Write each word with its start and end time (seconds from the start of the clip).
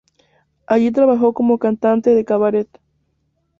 Allí 0.65 0.91
trabajó 0.91 1.31
como 1.31 1.59
cantante 1.59 2.15
de 2.15 2.25
cabaret. 2.25 2.67